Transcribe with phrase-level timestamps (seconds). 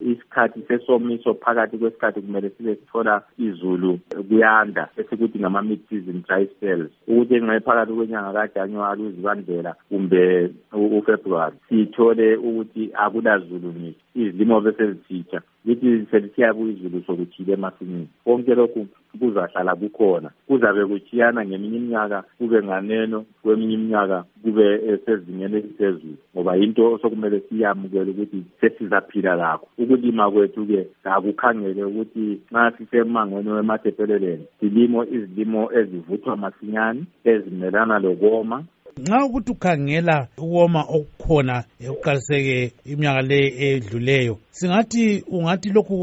[0.00, 7.34] isikhathi sesomiso phakathi kwesikhathi kumele sibe sithola izulu kuyanda esikuthi ngama-mid season dry spells ukuthi
[7.34, 16.06] engaye phakathi kwenyanga kajanuwari uzibandlela kumbe ufebruwari sithole ukuthi akulazulu ngisho izilimo bese zithitsha lithi
[16.10, 18.08] selisiyabuya izulu sokuthile emasimini.
[18.24, 18.86] Konke lokhu
[19.20, 20.30] kuzahlala kukhona.
[20.46, 26.16] Kuzabe kuchiyana ngeminye iminyaka kube nganeno kweminye iminyaka kube sezingeni eliphezulu.
[26.34, 35.04] Ngoba yinto sokumele siyamukele ukuthi sesizaphila lakho ukulima kwethu-ke akukhangele ukuthi nxa sisemangweni wematepeleleni silimo
[35.04, 38.64] izilimo ezivuthwa masinyane ezimelana lokoma
[38.98, 40.84] nxa ukuthi ukhangela ukoma
[41.28, 44.38] okukhona ekuqaliseke iminyaka le edluleyo.
[44.50, 45.96] Singathi ungathi lokhu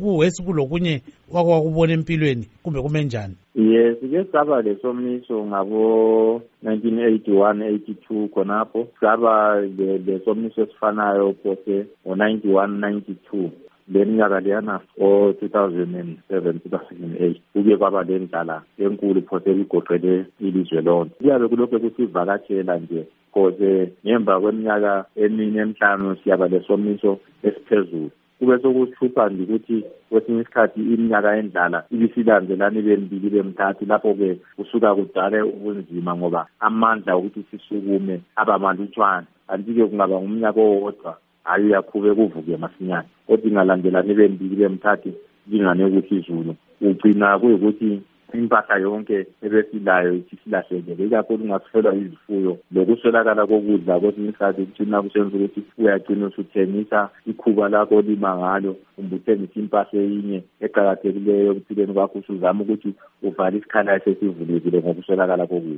[0.00, 1.02] kuwesi kulokunye
[1.32, 3.34] wake wakubona empilweni kumbe kume njani?
[3.54, 8.88] Yes ke saba lesomiso ngabo 1981 82 khonapho.
[9.00, 9.60] Saba
[10.06, 13.50] lesomiso esifanayo phose ngo-91 92
[13.88, 21.14] le minyaka leyana o-2007 2008 kuke kwaba le ndlala enkulu phose ligoqele ilizwe lonke.
[21.18, 28.10] Kuyabe kulokhu kusivakatshela nje cause ngemva kweminyaka emine emihlanu siyaba lesomiso esiphezulu.
[28.38, 34.94] Kube sokusihlupha nje ukuthi kwesinye isikhathi iminyaka endlala ibisilandelana ibe mbili ibe mthathu lapho-ke kusuka
[34.94, 41.12] kudale ubunzima ngoba amandla okuthi sisukume aba malutshwana kanti-ke kungaba ngumnyaka owodwa
[41.46, 43.08] hhayi uyakhube kuvuke masinyane.
[43.26, 45.12] Kodwa ingalandelani ibe mbili ibe mthathu
[45.50, 46.54] lingane ukuthi izulu.
[46.80, 48.00] Ugcina kuyukuthi
[48.34, 51.04] impahla yonke ebesilayo ithi silahlekele.
[51.04, 52.58] Ikakhulu ungasifelwa izifuyo.
[52.74, 59.60] Lokuswelakala kokudla kwesinye isikhathi kugcina kusenza ukuthi uyagcina usuthengisa ikhuba lakho olima ngalo kumbe uthengisa
[59.60, 62.18] impahla eyinye eqakathekileyo ekuphileni kwakho.
[62.18, 62.90] Usuzama ukuthi
[63.22, 65.74] uvale isikhala esesivulekile ngokuswelakala kokudla.